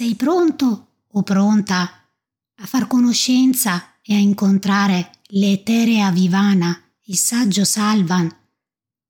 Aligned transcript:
Sei 0.00 0.14
pronto 0.14 0.86
o 1.06 1.22
pronta 1.22 2.08
a 2.54 2.64
far 2.64 2.86
conoscenza 2.86 3.96
e 4.02 4.14
a 4.14 4.16
incontrare 4.16 5.10
l'eterea 5.24 6.10
Vivana, 6.10 6.74
il 7.04 7.18
saggio 7.18 7.66
Salvan 7.66 8.26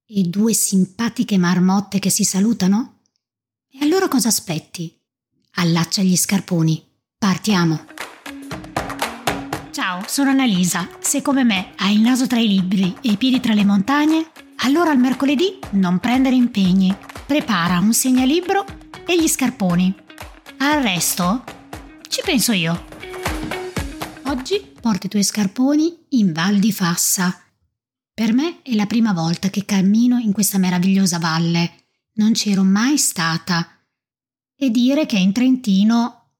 e 0.04 0.22
due 0.22 0.52
simpatiche 0.52 1.38
marmotte 1.38 2.00
che 2.00 2.10
si 2.10 2.24
salutano? 2.24 3.02
E 3.70 3.78
allora 3.82 4.08
cosa 4.08 4.26
aspetti? 4.26 4.92
Allaccia 5.58 6.02
gli 6.02 6.16
scarponi. 6.16 6.84
Partiamo. 7.16 7.84
Ciao, 9.70 10.02
sono 10.08 10.30
Annalisa. 10.30 10.88
Se 10.98 11.22
come 11.22 11.44
me 11.44 11.72
hai 11.76 11.94
il 11.94 12.00
naso 12.00 12.26
tra 12.26 12.40
i 12.40 12.48
libri 12.48 12.96
e 13.00 13.12
i 13.12 13.16
piedi 13.16 13.38
tra 13.38 13.54
le 13.54 13.64
montagne, 13.64 14.32
allora 14.64 14.90
il 14.90 14.98
mercoledì 14.98 15.56
non 15.74 16.00
prendere 16.00 16.34
impegni. 16.34 16.92
Prepara 17.26 17.78
un 17.78 17.94
segnalibro 17.94 18.64
e 19.06 19.16
gli 19.16 19.28
scarponi. 19.28 19.99
Al 20.62 20.82
resto 20.82 21.42
ci 22.06 22.20
penso 22.22 22.52
io. 22.52 22.84
Oggi 24.26 24.60
porto 24.78 25.06
i 25.06 25.08
tuoi 25.08 25.24
scarponi 25.24 26.04
in 26.10 26.34
Val 26.34 26.58
di 26.58 26.70
Fassa. 26.70 27.34
Per 28.12 28.34
me 28.34 28.60
è 28.60 28.74
la 28.74 28.84
prima 28.84 29.14
volta 29.14 29.48
che 29.48 29.64
cammino 29.64 30.18
in 30.18 30.32
questa 30.32 30.58
meravigliosa 30.58 31.18
valle. 31.18 31.86
Non 32.16 32.32
c'ero 32.32 32.62
mai 32.62 32.98
stata. 32.98 33.66
E 34.54 34.68
dire 34.68 35.06
che 35.06 35.16
in 35.16 35.32
Trentino 35.32 36.32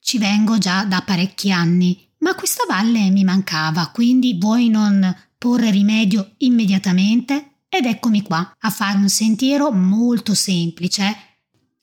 ci 0.00 0.16
vengo 0.16 0.56
già 0.56 0.84
da 0.84 1.02
parecchi 1.02 1.52
anni, 1.52 2.02
ma 2.20 2.34
questa 2.34 2.64
valle 2.66 3.10
mi 3.10 3.24
mancava, 3.24 3.90
quindi 3.90 4.38
vuoi 4.40 4.70
non 4.70 5.14
porre 5.36 5.70
rimedio 5.70 6.32
immediatamente? 6.38 7.56
Ed 7.68 7.84
eccomi 7.84 8.22
qua 8.22 8.56
a 8.58 8.70
fare 8.70 8.96
un 8.96 9.10
sentiero 9.10 9.70
molto 9.70 10.32
semplice 10.32 11.25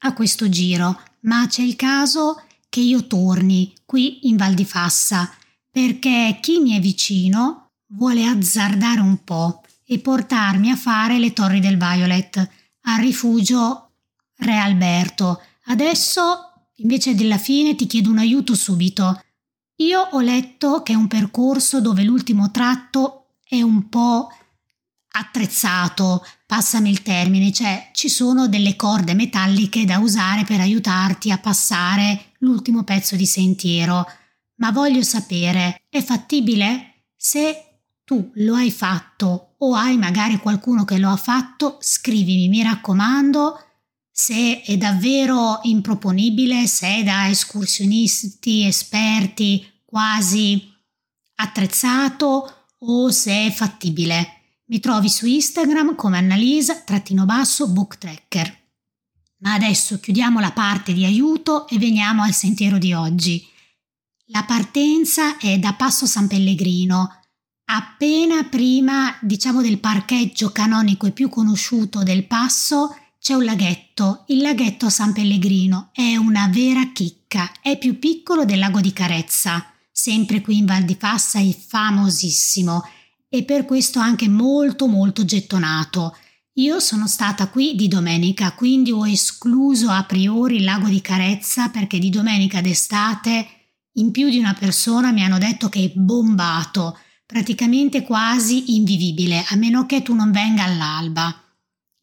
a 0.04 0.14
questo 0.14 0.48
giro 0.50 1.00
ma 1.24 1.48
c'è 1.48 1.62
il 1.62 1.76
caso 1.76 2.42
che 2.70 2.80
io 2.80 3.06
torni 3.06 3.74
qui 3.86 4.28
in 4.28 4.36
Val 4.36 4.54
di 4.54 4.66
Fassa, 4.66 5.32
perché 5.70 6.40
chi 6.42 6.60
mi 6.60 6.76
è 6.76 6.80
vicino 6.80 7.72
vuole 7.90 8.26
azzardare 8.26 9.00
un 9.00 9.23
po' 9.23 9.62
e 9.86 10.00
portarmi 10.00 10.72
a 10.72 10.76
fare 10.76 11.20
le 11.20 11.34
torri 11.34 11.60
del 11.60 11.78
Violet 11.78 12.50
al 12.82 13.00
rifugio 13.00 13.92
Re 14.38 14.58
Alberto. 14.58 15.42
Adesso, 15.66 16.70
invece 16.78 17.16
della 17.16 17.38
fine, 17.38 17.76
ti 17.76 17.86
chiedo 17.86 18.10
un 18.10 18.17
aiuto 18.17 18.56
subito. 18.56 19.22
Io 19.78 20.02
ho 20.12 20.20
letto 20.20 20.82
che 20.82 20.94
è 20.94 20.95
un 20.95 21.08
percorso 21.08 21.80
dove 21.80 22.04
l'ultimo 22.04 22.50
tratto 22.52 23.36
è 23.44 23.62
un 23.62 23.88
po' 23.88 24.30
attrezzato, 25.16 26.25
passami 26.45 26.89
il 26.89 27.02
termine, 27.02 27.52
cioè 27.52 27.89
ci 27.94 28.09
sono 28.09 28.47
delle 28.47 28.75
corde 28.75 29.14
metalliche 29.14 29.86
da 29.86 30.00
usare 30.00 30.44
per 30.44 30.59
aiutarti 30.59 31.31
a 31.31 31.38
passare 31.38 32.33
l'ultimo 32.39 32.83
pezzo 32.83 33.16
di 33.16 33.25
sentiero. 33.25 34.05
Ma 34.55 34.72
voglio 34.72 35.03
sapere, 35.03 35.83
è 35.89 36.02
fattibile? 36.02 37.05
Se 37.16 37.80
tu 38.03 38.31
lo 38.36 38.55
hai 38.55 38.72
fatto 38.72 39.55
o 39.59 39.75
hai 39.75 39.97
magari 39.97 40.38
qualcuno 40.38 40.83
che 40.83 40.97
lo 40.97 41.09
ha 41.09 41.16
fatto, 41.16 41.77
scrivimi, 41.80 42.50
mi 42.50 42.64
raccomando, 42.64 43.59
se 44.11 44.61
è 44.61 44.77
davvero 44.77 45.59
improponibile, 45.64 46.67
se 46.67 46.98
è 46.98 47.03
da 47.03 47.30
escursionisti 47.30 48.66
esperti 48.66 49.66
quasi 49.86 50.72
attrezzato 51.36 52.67
o 52.77 53.09
se 53.09 53.48
è 53.48 53.52
fattibile. 53.52 54.42
Mi 54.66 54.80
trovi 54.80 55.09
su 55.09 55.25
Instagram 55.25 55.94
come 55.95 56.19
Annalisa-booktracker. 56.19 58.61
Ma 59.39 59.55
adesso 59.55 60.00
chiudiamo 60.00 60.39
la 60.39 60.53
parte 60.53 60.94
di 60.94 61.03
aiuto 61.03 61.67
e 61.67 61.78
veniamo 61.78 62.23
al 62.23 62.31
sentiero 62.31 62.78
di 62.78 62.94
oggi. 62.94 63.45
La 64.28 64.45
partenza 64.45 65.36
è 65.38 65.59
da 65.59 65.73
Passo 65.73 66.05
San 66.05 66.28
Pellegrino, 66.28 67.23
appena 67.66 68.45
prima, 68.45 69.17
diciamo, 69.20 69.61
del 69.61 69.80
parcheggio 69.80 70.54
canonico 70.54 71.08
e 71.08 71.11
più 71.11 71.27
conosciuto 71.27 72.02
del 72.02 72.26
passo, 72.26 72.95
c'è 73.20 73.33
un 73.33 73.43
laghetto, 73.43 74.23
il 74.27 74.42
laghetto 74.42 74.89
San 74.89 75.11
Pellegrino. 75.11 75.89
È 75.92 76.15
una 76.15 76.48
vera 76.48 76.89
chicca, 76.93 77.52
è 77.61 77.77
più 77.77 77.99
piccolo 77.99 78.45
del 78.45 78.59
lago 78.59 78.80
di 78.80 78.93
Carezza, 78.93 79.73
sempre 79.92 80.39
qui 80.39 80.59
in 80.59 80.65
Val 80.65 80.83
di 80.83 80.95
Fassa 80.98 81.39
è 81.39 81.54
famosissimo 81.54 82.82
e 83.33 83.44
per 83.45 83.66
questo 83.66 83.98
anche 83.98 84.30
molto 84.30 84.86
molto 84.86 85.26
gettonato. 85.26 86.16
Io 86.58 86.80
sono 86.80 87.08
stata 87.08 87.48
qui 87.48 87.73
di 87.73 87.88
domenica, 87.88 88.54
quindi 88.54 88.92
ho 88.92 89.08
escluso 89.08 89.89
a 89.89 90.04
priori 90.04 90.58
il 90.58 90.64
lago 90.64 90.88
di 90.88 91.02
Carezza 91.02 91.70
perché 91.70 91.98
di 91.98 92.11
domenica 92.11 92.61
d'estate 92.61 93.48
in 93.94 94.11
più 94.11 94.30
di 94.30 94.38
una 94.38 94.54
persona 94.54 95.11
mi 95.11 95.23
hanno 95.23 95.39
detto 95.39 95.67
che 95.67 95.83
è 95.83 95.92
bombato, 95.95 96.95
praticamente 97.26 98.04
quasi 98.04 98.76
invivibile, 98.76 99.44
a 99.48 99.55
meno 99.55 99.88
che 99.88 100.04
tu 100.04 100.14
non 100.14 100.30
venga 100.30 100.65
all'alba. 100.65 101.36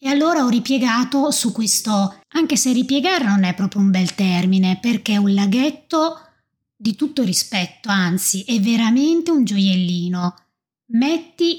E 0.00 0.08
allora 0.08 0.42
ho 0.42 0.48
ripiegato 0.48 1.30
su 1.30 1.52
questo, 1.52 2.22
anche 2.30 2.56
se 2.56 2.72
ripiegare 2.72 3.24
non 3.24 3.44
è 3.44 3.54
proprio 3.54 3.82
un 3.82 3.92
bel 3.92 4.16
termine, 4.16 4.80
perché 4.80 5.12
è 5.12 5.18
un 5.18 5.32
laghetto 5.32 6.22
di 6.74 6.96
tutto 6.96 7.22
rispetto, 7.22 7.88
anzi 7.88 8.42
è 8.42 8.58
veramente 8.58 9.30
un 9.30 9.44
gioiellino. 9.44 10.34
Metti 10.92 11.58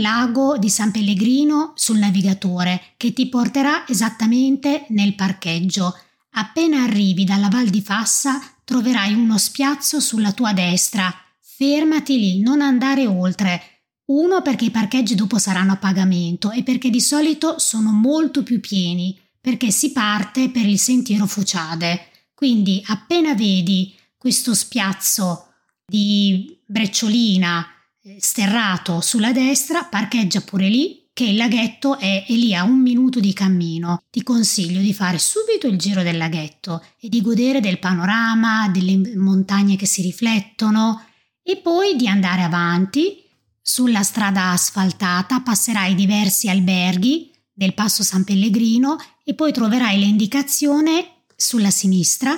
lago 0.00 0.56
di 0.56 0.70
San 0.70 0.90
Pellegrino 0.90 1.72
sul 1.74 1.98
navigatore 1.98 2.94
che 2.96 3.12
ti 3.12 3.28
porterà 3.28 3.86
esattamente 3.86 4.86
nel 4.88 5.14
parcheggio. 5.14 5.94
Appena 6.30 6.84
arrivi 6.84 7.24
dalla 7.24 7.50
Val 7.50 7.68
di 7.68 7.82
Fassa 7.82 8.40
troverai 8.64 9.12
uno 9.12 9.36
spiazzo 9.36 10.00
sulla 10.00 10.32
tua 10.32 10.54
destra. 10.54 11.14
Fermati 11.40 12.18
lì, 12.18 12.40
non 12.40 12.62
andare 12.62 13.06
oltre. 13.06 13.60
Uno 14.06 14.40
perché 14.40 14.64
i 14.66 14.70
parcheggi 14.70 15.14
dopo 15.14 15.36
saranno 15.36 15.72
a 15.72 15.76
pagamento 15.76 16.50
e 16.50 16.62
perché 16.62 16.88
di 16.88 17.02
solito 17.02 17.58
sono 17.58 17.92
molto 17.92 18.42
più 18.42 18.60
pieni, 18.60 19.14
perché 19.38 19.70
si 19.70 19.92
parte 19.92 20.48
per 20.48 20.64
il 20.64 20.78
sentiero 20.78 21.26
Fuciade. 21.26 22.06
Quindi 22.32 22.82
appena 22.86 23.34
vedi 23.34 23.94
questo 24.16 24.54
spiazzo 24.54 25.48
di 25.84 26.58
brecciolina 26.64 27.74
sterrato 28.18 29.00
sulla 29.00 29.32
destra, 29.32 29.84
parcheggia 29.84 30.40
pure 30.40 30.68
lì, 30.68 31.08
che 31.12 31.24
il 31.24 31.36
laghetto 31.36 31.98
è, 31.98 32.24
è 32.26 32.32
lì 32.32 32.54
a 32.54 32.62
un 32.62 32.80
minuto 32.80 33.20
di 33.20 33.32
cammino. 33.32 34.04
Ti 34.10 34.22
consiglio 34.22 34.80
di 34.80 34.94
fare 34.94 35.18
subito 35.18 35.66
il 35.66 35.76
giro 35.76 36.02
del 36.02 36.16
laghetto 36.16 36.82
e 36.98 37.08
di 37.08 37.20
godere 37.20 37.60
del 37.60 37.78
panorama, 37.78 38.68
delle 38.68 39.16
montagne 39.16 39.76
che 39.76 39.86
si 39.86 40.02
riflettono 40.02 41.04
e 41.42 41.58
poi 41.58 41.96
di 41.96 42.08
andare 42.08 42.42
avanti. 42.42 43.22
Sulla 43.60 44.02
strada 44.02 44.50
asfaltata 44.50 45.40
passerai 45.40 45.94
diversi 45.94 46.48
alberghi 46.48 47.30
del 47.52 47.74
Passo 47.74 48.02
San 48.02 48.24
Pellegrino 48.24 48.96
e 49.22 49.34
poi 49.34 49.52
troverai 49.52 49.98
l'indicazione 49.98 51.24
sulla 51.36 51.70
sinistra 51.70 52.34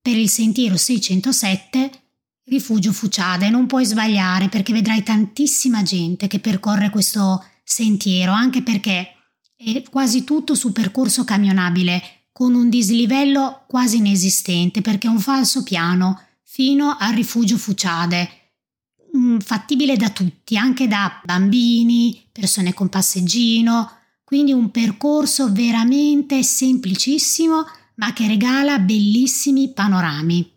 per 0.00 0.16
il 0.16 0.28
sentiero 0.28 0.76
607 0.76 2.07
Rifugio 2.48 2.92
Fuciade, 2.94 3.50
non 3.50 3.66
puoi 3.66 3.84
sbagliare 3.84 4.48
perché 4.48 4.72
vedrai 4.72 5.02
tantissima 5.02 5.82
gente 5.82 6.26
che 6.28 6.38
percorre 6.38 6.88
questo 6.88 7.44
sentiero, 7.62 8.32
anche 8.32 8.62
perché 8.62 9.16
è 9.54 9.82
quasi 9.90 10.24
tutto 10.24 10.54
su 10.54 10.72
percorso 10.72 11.24
camionabile, 11.24 12.02
con 12.32 12.54
un 12.54 12.70
dislivello 12.70 13.64
quasi 13.66 13.98
inesistente 13.98 14.80
perché 14.80 15.08
è 15.08 15.10
un 15.10 15.20
falso 15.20 15.62
piano 15.62 16.22
fino 16.42 16.96
al 16.98 17.12
rifugio 17.12 17.58
Fuciade, 17.58 18.30
mm, 19.14 19.38
fattibile 19.40 19.96
da 19.96 20.08
tutti, 20.08 20.56
anche 20.56 20.88
da 20.88 21.20
bambini, 21.22 22.28
persone 22.32 22.72
con 22.72 22.88
passeggino, 22.88 23.90
quindi 24.24 24.52
un 24.52 24.70
percorso 24.70 25.52
veramente 25.52 26.42
semplicissimo 26.42 27.66
ma 27.96 28.12
che 28.14 28.26
regala 28.26 28.78
bellissimi 28.78 29.72
panorami. 29.72 30.50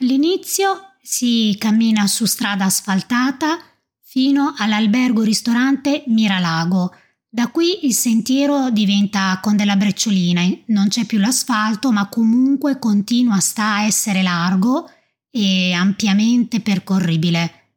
All'inizio 0.00 0.87
si 1.10 1.56
cammina 1.58 2.06
su 2.06 2.26
strada 2.26 2.66
asfaltata 2.66 3.58
fino 3.98 4.52
all'albergo 4.58 5.22
ristorante 5.22 6.04
Miralago. 6.08 6.94
Da 7.26 7.48
qui 7.48 7.86
il 7.86 7.94
sentiero 7.94 8.68
diventa 8.68 9.40
con 9.40 9.56
della 9.56 9.76
brecciolina, 9.76 10.42
non 10.66 10.88
c'è 10.88 11.06
più 11.06 11.16
l'asfalto, 11.16 11.92
ma 11.92 12.10
comunque 12.10 12.78
continua 12.78 13.38
sta 13.38 13.76
a 13.76 13.82
essere 13.84 14.20
largo 14.20 14.90
e 15.30 15.72
ampiamente 15.72 16.60
percorribile, 16.60 17.76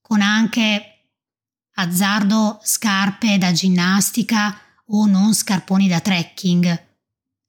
con 0.00 0.20
anche 0.20 1.12
azzardo 1.74 2.58
scarpe 2.64 3.38
da 3.38 3.52
ginnastica 3.52 4.58
o 4.86 5.06
non 5.06 5.34
scarponi 5.34 5.86
da 5.86 6.00
trekking. 6.00 6.86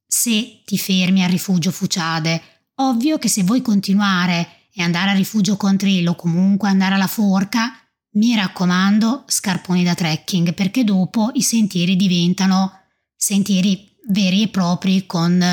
Se 0.06 0.62
ti 0.64 0.78
fermi 0.78 1.24
al 1.24 1.32
rifugio 1.32 1.72
Fuciade, 1.72 2.40
ovvio 2.76 3.18
che 3.18 3.30
se 3.30 3.42
vuoi 3.42 3.64
continuare 3.64 4.62
e 4.74 4.82
andare 4.82 5.12
a 5.12 5.14
rifugio 5.14 5.56
Contrillo 5.56 6.12
o 6.12 6.16
comunque 6.16 6.68
andare 6.68 6.96
alla 6.96 7.08
forca, 7.08 7.78
mi 8.14 8.36
raccomando 8.36 9.24
scarponi 9.28 9.84
da 9.84 9.94
trekking 9.94 10.54
perché 10.54 10.84
dopo 10.84 11.30
i 11.34 11.42
sentieri 11.42 11.96
diventano 11.96 12.72
sentieri 13.16 13.96
veri 14.08 14.44
e 14.44 14.48
propri 14.50 15.06
con 15.06 15.44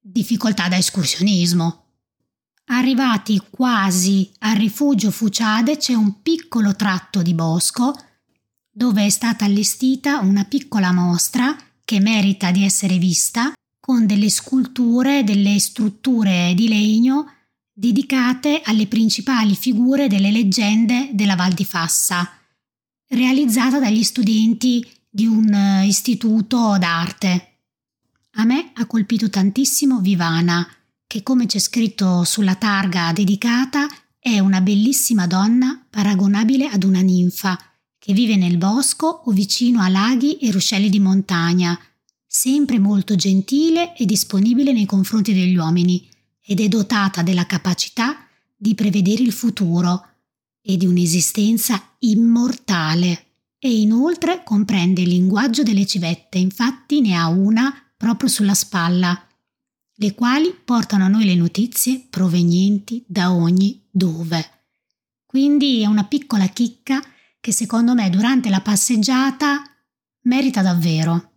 difficoltà 0.00 0.68
da 0.68 0.76
escursionismo. 0.76 1.84
Arrivati 2.66 3.42
quasi 3.50 4.30
al 4.38 4.56
rifugio 4.56 5.10
Fuciade 5.10 5.76
c'è 5.76 5.94
un 5.94 6.22
piccolo 6.22 6.76
tratto 6.76 7.22
di 7.22 7.34
bosco 7.34 7.94
dove 8.70 9.04
è 9.04 9.10
stata 9.10 9.44
allestita 9.44 10.20
una 10.20 10.44
piccola 10.44 10.92
mostra 10.92 11.56
che 11.84 11.98
merita 11.98 12.52
di 12.52 12.64
essere 12.64 12.98
vista 12.98 13.52
con 13.80 14.06
delle 14.06 14.30
sculture, 14.30 15.24
delle 15.24 15.58
strutture 15.58 16.52
di 16.54 16.68
legno 16.68 17.26
dedicate 17.80 18.60
alle 18.62 18.86
principali 18.86 19.56
figure 19.56 20.06
delle 20.06 20.30
leggende 20.30 21.08
della 21.14 21.34
Val 21.34 21.54
di 21.54 21.64
Fassa, 21.64 22.30
realizzata 23.08 23.78
dagli 23.78 24.02
studenti 24.02 24.86
di 25.08 25.24
un 25.24 25.50
eh, 25.50 25.86
istituto 25.86 26.76
d'arte. 26.78 27.54
A 28.32 28.44
me 28.44 28.72
ha 28.74 28.84
colpito 28.84 29.30
tantissimo 29.30 30.00
Vivana, 30.00 30.68
che 31.06 31.22
come 31.22 31.46
c'è 31.46 31.58
scritto 31.58 32.22
sulla 32.24 32.54
targa 32.56 33.14
dedicata 33.14 33.88
è 34.18 34.38
una 34.40 34.60
bellissima 34.60 35.26
donna 35.26 35.82
paragonabile 35.88 36.68
ad 36.68 36.84
una 36.84 37.00
ninfa, 37.00 37.58
che 37.98 38.12
vive 38.12 38.36
nel 38.36 38.58
bosco 38.58 39.22
o 39.24 39.30
vicino 39.30 39.80
a 39.80 39.88
laghi 39.88 40.36
e 40.36 40.50
ruscelli 40.50 40.90
di 40.90 41.00
montagna, 41.00 41.80
sempre 42.26 42.78
molto 42.78 43.14
gentile 43.14 43.96
e 43.96 44.04
disponibile 44.04 44.74
nei 44.74 44.84
confronti 44.84 45.32
degli 45.32 45.56
uomini, 45.56 46.09
ed 46.50 46.58
è 46.58 46.66
dotata 46.66 47.22
della 47.22 47.46
capacità 47.46 48.26
di 48.56 48.74
prevedere 48.74 49.22
il 49.22 49.30
futuro 49.30 50.04
e 50.60 50.76
di 50.76 50.84
un'esistenza 50.84 51.80
immortale. 52.00 53.26
E 53.56 53.78
inoltre 53.78 54.42
comprende 54.42 55.02
il 55.02 55.10
linguaggio 55.10 55.62
delle 55.62 55.86
civette, 55.86 56.38
infatti 56.38 57.00
ne 57.00 57.14
ha 57.14 57.28
una 57.28 57.72
proprio 57.96 58.28
sulla 58.28 58.54
spalla, 58.54 59.16
le 59.94 60.14
quali 60.16 60.52
portano 60.64 61.04
a 61.04 61.08
noi 61.08 61.24
le 61.24 61.36
notizie 61.36 62.04
provenienti 62.10 63.04
da 63.06 63.32
ogni 63.32 63.86
dove. 63.88 64.64
Quindi 65.26 65.82
è 65.82 65.86
una 65.86 66.04
piccola 66.04 66.48
chicca 66.48 67.00
che 67.38 67.52
secondo 67.52 67.94
me 67.94 68.10
durante 68.10 68.50
la 68.50 68.60
passeggiata 68.60 69.62
merita 70.22 70.62
davvero. 70.62 71.29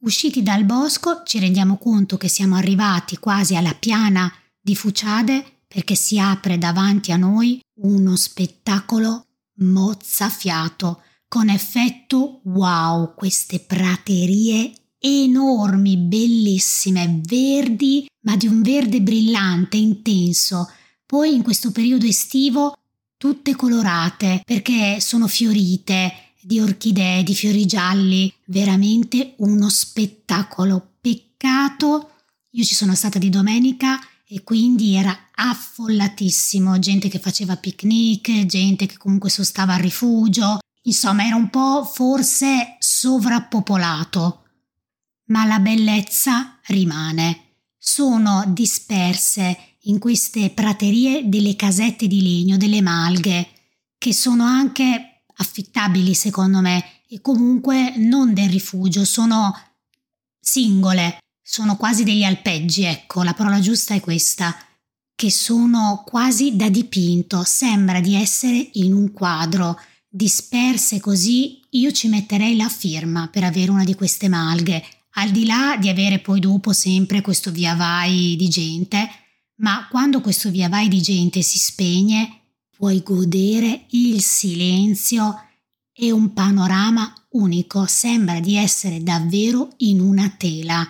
Usciti 0.00 0.44
dal 0.44 0.64
bosco 0.64 1.22
ci 1.24 1.40
rendiamo 1.40 1.76
conto 1.76 2.16
che 2.16 2.28
siamo 2.28 2.54
arrivati 2.54 3.18
quasi 3.18 3.56
alla 3.56 3.74
piana 3.74 4.32
di 4.60 4.76
Fuciade 4.76 5.62
perché 5.66 5.96
si 5.96 6.20
apre 6.20 6.56
davanti 6.56 7.10
a 7.10 7.16
noi 7.16 7.60
uno 7.80 8.14
spettacolo 8.14 9.26
mozzafiato 9.56 11.02
con 11.26 11.48
effetto 11.48 12.40
wow, 12.44 13.12
queste 13.14 13.58
praterie 13.58 14.72
enormi, 15.00 15.96
bellissime, 15.96 17.20
verdi, 17.24 18.08
ma 18.20 18.36
di 18.36 18.46
un 18.46 18.62
verde 18.62 19.00
brillante, 19.00 19.76
intenso. 19.76 20.70
Poi 21.04 21.34
in 21.34 21.42
questo 21.42 21.72
periodo 21.72 22.06
estivo 22.06 22.76
tutte 23.16 23.56
colorate 23.56 24.42
perché 24.44 25.00
sono 25.00 25.26
fiorite, 25.26 26.27
di 26.48 26.60
orchidee, 26.60 27.22
di 27.24 27.34
fiori 27.34 27.66
gialli, 27.66 28.32
veramente 28.46 29.34
uno 29.40 29.68
spettacolo. 29.68 30.94
Peccato, 30.98 32.12
io 32.52 32.64
ci 32.64 32.74
sono 32.74 32.94
stata 32.94 33.18
di 33.18 33.28
domenica 33.28 34.00
e 34.26 34.42
quindi 34.44 34.94
era 34.94 35.28
affollatissimo, 35.34 36.78
gente 36.78 37.08
che 37.08 37.18
faceva 37.18 37.58
picnic, 37.58 38.46
gente 38.46 38.86
che 38.86 38.96
comunque 38.96 39.28
sostava 39.28 39.74
al 39.74 39.80
rifugio, 39.80 40.60
insomma 40.84 41.26
era 41.26 41.36
un 41.36 41.50
po' 41.50 41.84
forse 41.84 42.76
sovrappopolato. 42.78 44.44
Ma 45.26 45.44
la 45.44 45.58
bellezza 45.58 46.58
rimane. 46.68 47.56
Sono 47.76 48.44
disperse 48.48 49.74
in 49.82 49.98
queste 49.98 50.48
praterie 50.48 51.28
delle 51.28 51.56
casette 51.56 52.06
di 52.06 52.22
legno, 52.22 52.56
delle 52.56 52.80
malghe, 52.80 53.48
che 53.98 54.14
sono 54.14 54.44
anche 54.44 55.07
affittabili 55.38 56.14
secondo 56.14 56.60
me 56.60 56.84
e 57.08 57.20
comunque 57.20 57.94
non 57.96 58.34
del 58.34 58.50
rifugio, 58.50 59.04
sono 59.04 59.54
singole, 60.38 61.18
sono 61.42 61.76
quasi 61.76 62.04
degli 62.04 62.22
alpeggi, 62.24 62.84
ecco, 62.84 63.22
la 63.22 63.34
parola 63.34 63.60
giusta 63.60 63.94
è 63.94 64.00
questa, 64.00 64.54
che 65.14 65.30
sono 65.30 66.04
quasi 66.06 66.54
da 66.56 66.68
dipinto, 66.68 67.42
sembra 67.44 68.00
di 68.00 68.14
essere 68.14 68.70
in 68.74 68.92
un 68.92 69.12
quadro, 69.12 69.80
disperse 70.08 71.00
così, 71.00 71.60
io 71.70 71.90
ci 71.92 72.08
metterei 72.08 72.56
la 72.56 72.68
firma 72.68 73.28
per 73.28 73.44
avere 73.44 73.70
una 73.70 73.84
di 73.84 73.94
queste 73.94 74.28
malghe, 74.28 74.84
al 75.12 75.30
di 75.30 75.46
là 75.46 75.76
di 75.78 75.88
avere 75.88 76.18
poi 76.20 76.40
dopo 76.40 76.72
sempre 76.72 77.20
questo 77.20 77.50
via 77.50 77.74
vai 77.74 78.36
di 78.36 78.48
gente, 78.48 79.08
ma 79.56 79.88
quando 79.90 80.20
questo 80.20 80.50
via 80.50 80.68
vai 80.68 80.88
di 80.88 81.00
gente 81.00 81.42
si 81.42 81.58
spegne, 81.58 82.47
puoi 82.78 83.02
godere 83.02 83.86
il 83.90 84.22
silenzio 84.22 85.34
e 85.92 86.12
un 86.12 86.32
panorama 86.32 87.12
unico, 87.30 87.86
sembra 87.86 88.38
di 88.38 88.54
essere 88.54 89.02
davvero 89.02 89.70
in 89.78 89.98
una 89.98 90.32
tela. 90.38 90.88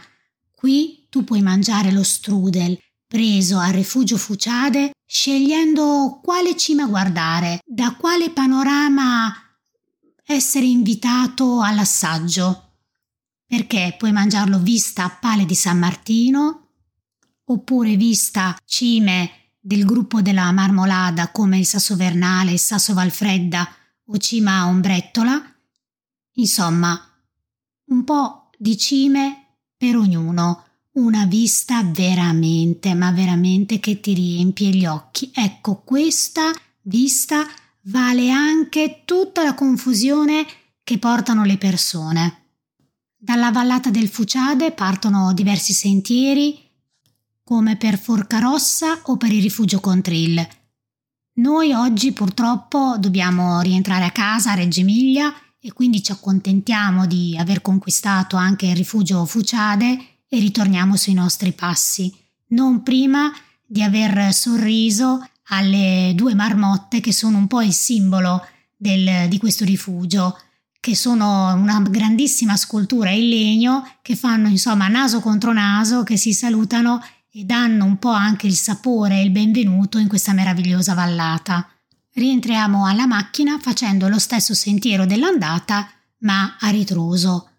Qui 0.55 1.07
tu 1.09 1.25
puoi 1.25 1.41
mangiare 1.41 1.91
lo 1.91 2.03
strudel 2.03 2.79
preso 3.07 3.59
al 3.59 3.73
rifugio 3.73 4.19
Fuciade 4.19 4.91
scegliendo 5.07 6.21
quale 6.23 6.55
cima 6.59 6.87
guardare, 6.87 7.61
da 7.65 7.97
quale 7.97 8.29
panorama 8.33 9.33
essere 10.27 10.67
invitato 10.67 11.63
all'assaggio. 11.63 12.75
Perché 13.47 13.95
puoi 13.99 14.13
mangiarlo 14.13 14.59
vista 14.59 15.05
a 15.05 15.11
Pale 15.11 15.47
di 15.47 15.55
San 15.55 15.79
Martino 15.79 16.73
oppure 17.45 17.97
vista 17.97 18.55
cime 18.67 19.38
del 19.69 19.85
gruppo 19.85 20.23
della 20.23 20.51
Marmolada 20.51 21.31
come 21.31 21.59
il 21.59 21.67
Sasso 21.67 21.95
Vernale, 21.95 22.53
il 22.53 22.59
Sasso 22.59 22.95
Valfredda 22.95 23.69
o 24.07 24.17
Cima 24.17 24.67
Ombrettola, 24.67 25.39
insomma, 26.37 26.99
un 27.91 28.03
po' 28.03 28.49
di 28.57 28.79
cime 28.79 29.57
per 29.77 29.97
ognuno, 29.97 30.65
una 30.93 31.27
vista 31.27 31.83
veramente, 31.85 32.95
ma 32.95 33.13
veramente 33.13 33.79
che 33.79 34.01
ti 34.01 34.15
riempie 34.15 34.71
gli 34.71 34.87
occhi. 34.87 35.31
Ecco, 35.35 35.83
questa 35.85 36.51
vista 36.85 37.45
vale 37.83 38.31
anche 38.31 39.03
tutta 39.05 39.45
la 39.45 39.53
confusione 39.53 40.47
che 40.83 40.97
portano 40.97 41.45
le 41.45 41.59
persone. 41.59 42.45
Dalla 43.19 43.51
vallata 43.51 43.91
del 43.91 44.09
Fuciade 44.09 44.73
partono 44.73 45.35
diversi 45.35 45.75
sentieri 45.75 46.68
come 47.49 47.77
per 47.77 47.99
Forcarossa 47.99 49.01
o 49.05 49.17
per 49.17 49.33
il 49.33 49.41
rifugio 49.41 49.81
Contrill. 49.81 50.47
Noi 51.37 51.73
oggi 51.73 52.13
purtroppo 52.13 52.97
dobbiamo 52.99 53.63
rientrare 53.63 54.05
a 54.05 54.11
casa 54.11 54.51
a 54.51 54.55
Reggio 54.55 54.81
Emilia 54.81 55.33
e 55.59 55.73
quindi 55.73 56.03
ci 56.03 56.13
accontentiamo 56.13 57.07
di 57.07 57.39
aver 57.39 57.63
conquistato 57.63 58.37
anche 58.37 58.67
il 58.67 58.77
rifugio 58.77 59.25
Fuciade 59.25 59.99
e 60.29 60.39
ritorniamo 60.39 60.95
sui 60.95 61.15
nostri 61.15 61.53
passi, 61.53 62.15
non 62.49 62.83
prima 62.83 63.33
di 63.65 63.83
aver 63.83 64.35
sorriso 64.35 65.27
alle 65.45 66.13
due 66.15 66.35
marmotte 66.35 67.01
che 67.01 67.15
sono 67.15 67.39
un 67.39 67.47
po' 67.47 67.63
il 67.63 67.73
simbolo 67.73 68.47
del, 68.77 69.27
di 69.27 69.39
questo 69.39 69.65
rifugio, 69.65 70.39
che 70.79 70.95
sono 70.95 71.55
una 71.55 71.81
grandissima 71.81 72.59
scultura 72.59 73.09
in 73.09 73.27
legno 73.27 73.91
che 74.03 74.17
fanno 74.17 74.49
insomma 74.49 74.87
naso 74.89 75.21
contro 75.21 75.55
naso, 75.55 76.03
che 76.03 76.19
si 76.19 76.35
salutano 76.35 77.01
e 77.31 77.45
danno 77.45 77.85
un 77.85 77.99
po' 77.99 78.11
anche 78.11 78.47
il 78.47 78.55
sapore 78.55 79.19
e 79.19 79.23
il 79.23 79.31
benvenuto 79.31 79.99
in 79.99 80.09
questa 80.09 80.33
meravigliosa 80.33 80.95
vallata. 80.95 81.69
Rientriamo 82.13 82.87
alla 82.87 83.07
macchina 83.07 83.59
facendo 83.59 84.09
lo 84.09 84.19
stesso 84.19 84.55
sentiero 84.55 85.07
dell'andata, 85.07 85.89
ma 86.21 86.57
a 86.59 86.69
ritroso. 86.71 87.51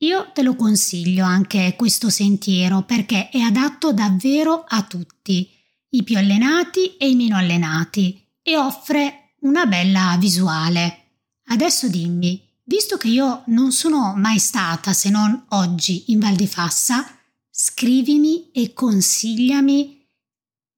Io 0.00 0.30
te 0.32 0.42
lo 0.42 0.54
consiglio 0.56 1.24
anche 1.24 1.74
questo 1.76 2.10
sentiero 2.10 2.82
perché 2.82 3.30
è 3.30 3.38
adatto 3.38 3.92
davvero 3.92 4.64
a 4.66 4.82
tutti, 4.82 5.50
i 5.90 6.02
più 6.02 6.18
allenati 6.18 6.96
e 6.96 7.08
i 7.08 7.14
meno 7.14 7.36
allenati, 7.36 8.22
e 8.42 8.56
offre 8.58 9.34
una 9.40 9.64
bella 9.64 10.16
visuale. 10.18 11.04
Adesso 11.46 11.88
dimmi, 11.88 12.42
visto 12.64 12.98
che 12.98 13.08
io 13.08 13.44
non 13.46 13.72
sono 13.72 14.14
mai 14.16 14.38
stata 14.38 14.92
se 14.92 15.08
non 15.08 15.46
oggi 15.50 16.04
in 16.08 16.18
Val 16.18 16.34
di 16.34 16.46
Fassa, 16.46 17.15
scrivimi 17.58 18.50
e 18.52 18.74
consigliami 18.74 20.06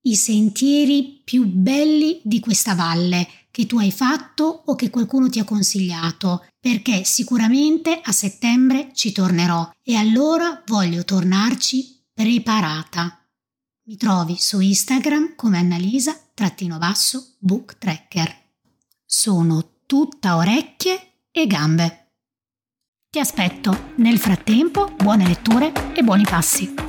i 0.03 0.15
sentieri 0.15 1.19
più 1.25 1.45
belli 1.45 2.21
di 2.23 2.39
questa 2.39 2.73
valle 2.73 3.27
che 3.51 3.65
tu 3.65 3.79
hai 3.79 3.91
fatto 3.91 4.63
o 4.65 4.75
che 4.75 4.89
qualcuno 4.89 5.27
ti 5.27 5.39
ha 5.39 5.43
consigliato, 5.43 6.45
perché 6.57 7.03
sicuramente 7.03 7.99
a 8.01 8.13
settembre 8.13 8.91
ci 8.93 9.11
tornerò 9.11 9.69
e 9.83 9.95
allora 9.95 10.63
voglio 10.67 11.03
tornarci 11.03 12.05
preparata. 12.13 13.27
Mi 13.87 13.97
trovi 13.97 14.37
su 14.37 14.61
Instagram 14.61 15.35
come 15.35 15.57
Annalisa-book 15.57 17.77
tracker. 17.77 18.37
Sono 19.05 19.71
tutta 19.85 20.37
orecchie 20.37 21.15
e 21.29 21.45
gambe. 21.45 21.98
Ti 23.11 23.17
aspetto. 23.17 23.93
Nel 23.95 24.19
frattempo, 24.19 24.91
buone 24.95 25.25
letture 25.25 25.71
e 25.95 26.03
buoni 26.03 26.25
passi. 26.29 26.88